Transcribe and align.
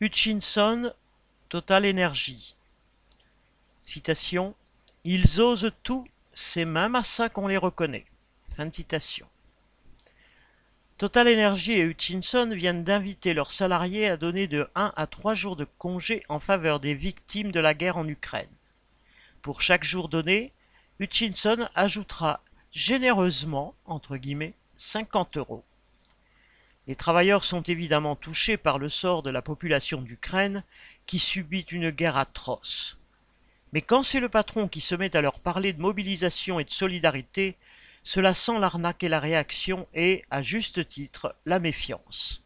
Hutchinson, 0.00 0.92
Total 1.48 1.84
Energy. 1.84 2.54
Ils 5.02 5.40
osent 5.40 5.72
tout, 5.82 6.06
c'est 6.34 6.64
même 6.64 6.94
à 6.94 7.02
ça 7.02 7.28
qu'on 7.28 7.48
les 7.48 7.56
reconnaît. 7.56 8.06
Fin. 8.56 8.70
Total 10.98 11.26
Energy 11.26 11.72
et 11.72 11.82
Hutchinson 11.82 12.50
viennent 12.54 12.84
d'inviter 12.84 13.34
leurs 13.34 13.50
salariés 13.50 14.08
à 14.08 14.16
donner 14.16 14.46
de 14.46 14.70
1 14.76 14.92
à 14.94 15.06
3 15.08 15.34
jours 15.34 15.56
de 15.56 15.64
congé 15.64 16.22
en 16.28 16.38
faveur 16.38 16.78
des 16.78 16.94
victimes 16.94 17.50
de 17.50 17.58
la 17.58 17.74
guerre 17.74 17.96
en 17.96 18.06
Ukraine. 18.06 18.46
Pour 19.42 19.62
chaque 19.62 19.82
jour 19.82 20.08
donné, 20.08 20.52
Hutchinson 21.00 21.68
ajoutera 21.74 22.40
généreusement, 22.70 23.74
entre 23.84 24.16
guillemets, 24.16 24.54
50 24.76 25.38
euros. 25.38 25.64
Les 26.88 26.96
travailleurs 26.96 27.44
sont 27.44 27.60
évidemment 27.62 28.16
touchés 28.16 28.56
par 28.56 28.78
le 28.78 28.88
sort 28.88 29.22
de 29.22 29.28
la 29.28 29.42
population 29.42 30.00
d'Ukraine 30.00 30.64
qui 31.04 31.18
subit 31.18 31.66
une 31.70 31.90
guerre 31.90 32.16
atroce. 32.16 32.96
Mais 33.74 33.82
quand 33.82 34.02
c'est 34.02 34.20
le 34.20 34.30
patron 34.30 34.68
qui 34.68 34.80
se 34.80 34.94
met 34.94 35.14
à 35.14 35.20
leur 35.20 35.40
parler 35.40 35.74
de 35.74 35.82
mobilisation 35.82 36.58
et 36.58 36.64
de 36.64 36.70
solidarité, 36.70 37.56
cela 38.02 38.32
sent 38.32 38.58
l'arnaque 38.58 39.02
et 39.02 39.10
la 39.10 39.20
réaction 39.20 39.86
et, 39.92 40.24
à 40.30 40.40
juste 40.40 40.88
titre, 40.88 41.36
la 41.44 41.58
méfiance. 41.58 42.42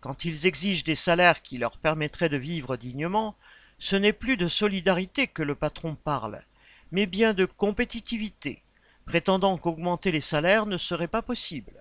Quand 0.00 0.24
ils 0.24 0.46
exigent 0.46 0.84
des 0.84 0.94
salaires 0.94 1.42
qui 1.42 1.58
leur 1.58 1.76
permettraient 1.76 2.28
de 2.28 2.36
vivre 2.36 2.76
dignement, 2.76 3.34
ce 3.80 3.96
n'est 3.96 4.12
plus 4.12 4.36
de 4.36 4.46
solidarité 4.46 5.26
que 5.26 5.42
le 5.42 5.56
patron 5.56 5.96
parle, 5.96 6.44
mais 6.92 7.06
bien 7.06 7.34
de 7.34 7.46
compétitivité, 7.46 8.62
prétendant 9.06 9.58
qu'augmenter 9.58 10.12
les 10.12 10.20
salaires 10.20 10.66
ne 10.66 10.78
serait 10.78 11.08
pas 11.08 11.22
possible. 11.22 11.79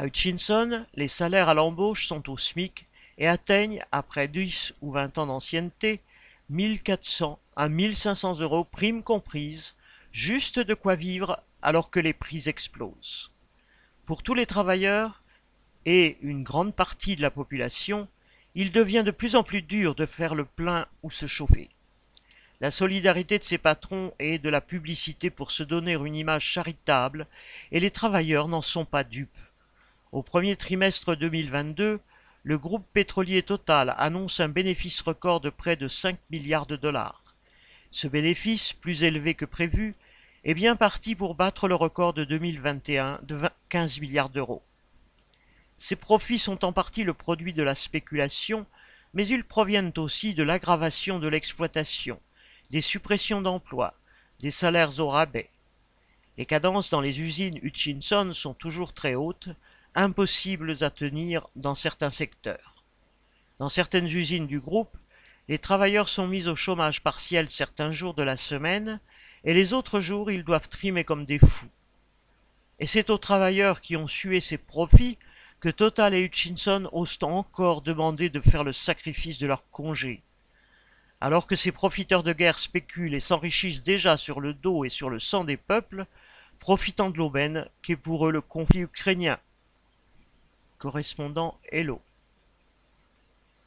À 0.00 0.06
Hutchinson, 0.06 0.86
les 0.94 1.08
salaires 1.08 1.50
à 1.50 1.54
l'embauche 1.54 2.06
sont 2.06 2.30
au 2.30 2.38
SMIC 2.38 2.86
et 3.18 3.28
atteignent, 3.28 3.84
après 3.92 4.28
10 4.28 4.76
ou 4.80 4.92
20 4.92 5.18
ans 5.18 5.26
d'ancienneté, 5.26 6.00
1400 6.48 7.38
à 7.54 7.68
1500 7.68 8.40
euros 8.40 8.64
primes 8.64 9.02
comprises, 9.02 9.74
juste 10.10 10.58
de 10.58 10.72
quoi 10.72 10.94
vivre 10.94 11.42
alors 11.60 11.90
que 11.90 12.00
les 12.00 12.14
prix 12.14 12.48
explosent. 12.48 13.30
Pour 14.06 14.22
tous 14.22 14.32
les 14.32 14.46
travailleurs 14.46 15.22
et 15.84 16.16
une 16.22 16.44
grande 16.44 16.74
partie 16.74 17.14
de 17.14 17.20
la 17.20 17.30
population, 17.30 18.08
il 18.54 18.72
devient 18.72 19.02
de 19.04 19.10
plus 19.10 19.36
en 19.36 19.42
plus 19.42 19.60
dur 19.60 19.94
de 19.94 20.06
faire 20.06 20.34
le 20.34 20.46
plein 20.46 20.86
ou 21.02 21.10
se 21.10 21.26
chauffer. 21.26 21.68
La 22.62 22.70
solidarité 22.70 23.38
de 23.38 23.44
ces 23.44 23.58
patrons 23.58 24.14
est 24.18 24.38
de 24.38 24.48
la 24.48 24.62
publicité 24.62 25.28
pour 25.28 25.50
se 25.50 25.62
donner 25.62 25.92
une 25.92 26.16
image 26.16 26.46
charitable 26.46 27.26
et 27.70 27.80
les 27.80 27.90
travailleurs 27.90 28.48
n'en 28.48 28.62
sont 28.62 28.86
pas 28.86 29.04
dupes. 29.04 29.28
Au 30.12 30.24
premier 30.24 30.56
trimestre 30.56 31.14
2022, 31.14 32.00
le 32.42 32.58
groupe 32.58 32.84
pétrolier 32.92 33.42
Total 33.42 33.94
annonce 33.96 34.40
un 34.40 34.48
bénéfice 34.48 35.02
record 35.02 35.40
de 35.40 35.50
près 35.50 35.76
de 35.76 35.86
5 35.86 36.18
milliards 36.32 36.66
de 36.66 36.74
dollars. 36.74 37.22
Ce 37.92 38.08
bénéfice, 38.08 38.72
plus 38.72 39.04
élevé 39.04 39.34
que 39.34 39.44
prévu, 39.44 39.94
est 40.42 40.54
bien 40.54 40.74
parti 40.74 41.14
pour 41.14 41.36
battre 41.36 41.68
le 41.68 41.76
record 41.76 42.12
de 42.12 42.24
2021 42.24 43.20
de 43.22 43.38
15 43.68 44.00
milliards 44.00 44.30
d'euros. 44.30 44.62
Ces 45.78 45.94
profits 45.94 46.40
sont 46.40 46.64
en 46.64 46.72
partie 46.72 47.04
le 47.04 47.14
produit 47.14 47.52
de 47.52 47.62
la 47.62 47.76
spéculation, 47.76 48.66
mais 49.14 49.28
ils 49.28 49.44
proviennent 49.44 49.92
aussi 49.96 50.34
de 50.34 50.42
l'aggravation 50.42 51.20
de 51.20 51.28
l'exploitation, 51.28 52.20
des 52.70 52.80
suppressions 52.80 53.42
d'emplois, 53.42 53.94
des 54.40 54.50
salaires 54.50 54.98
au 54.98 55.06
rabais. 55.06 55.50
Les 56.36 56.46
cadences 56.46 56.90
dans 56.90 57.00
les 57.00 57.20
usines 57.20 57.60
Hutchinson 57.62 58.32
sont 58.32 58.54
toujours 58.54 58.92
très 58.92 59.14
hautes, 59.14 59.50
impossibles 59.94 60.76
à 60.82 60.90
tenir 60.90 61.48
dans 61.56 61.74
certains 61.74 62.10
secteurs. 62.10 62.84
Dans 63.58 63.68
certaines 63.68 64.06
usines 64.06 64.46
du 64.46 64.60
groupe, 64.60 64.96
les 65.48 65.58
travailleurs 65.58 66.08
sont 66.08 66.28
mis 66.28 66.46
au 66.46 66.54
chômage 66.54 67.02
partiel 67.02 67.50
certains 67.50 67.90
jours 67.90 68.14
de 68.14 68.22
la 68.22 68.36
semaine, 68.36 69.00
et 69.44 69.52
les 69.52 69.72
autres 69.72 70.00
jours 70.00 70.30
ils 70.30 70.44
doivent 70.44 70.68
trimer 70.68 71.04
comme 71.04 71.24
des 71.24 71.38
fous. 71.38 71.70
Et 72.78 72.86
c'est 72.86 73.10
aux 73.10 73.18
travailleurs 73.18 73.80
qui 73.80 73.96
ont 73.96 74.06
sué 74.06 74.40
ces 74.40 74.58
profits 74.58 75.18
que 75.58 75.68
Total 75.68 76.14
et 76.14 76.22
Hutchinson 76.22 76.88
osent 76.92 77.18
encore 77.22 77.82
demander 77.82 78.30
de 78.30 78.40
faire 78.40 78.64
le 78.64 78.72
sacrifice 78.72 79.38
de 79.38 79.46
leur 79.46 79.68
congé. 79.70 80.22
Alors 81.20 81.46
que 81.46 81.56
ces 81.56 81.72
profiteurs 81.72 82.22
de 82.22 82.32
guerre 82.32 82.58
spéculent 82.58 83.14
et 83.14 83.20
s'enrichissent 83.20 83.82
déjà 83.82 84.16
sur 84.16 84.40
le 84.40 84.54
dos 84.54 84.84
et 84.84 84.88
sur 84.88 85.10
le 85.10 85.18
sang 85.18 85.44
des 85.44 85.58
peuples, 85.58 86.06
profitant 86.60 87.10
de 87.10 87.18
l'aubaine 87.18 87.68
qu'est 87.82 87.96
pour 87.96 88.26
eux 88.26 88.32
le 88.32 88.40
conflit 88.40 88.80
ukrainien 88.80 89.38
correspondant 90.80 91.54
Hello. 91.70 92.00